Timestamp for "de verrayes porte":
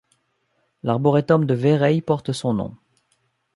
1.45-2.31